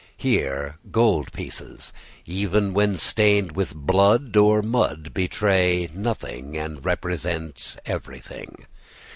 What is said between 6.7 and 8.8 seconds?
represent everything.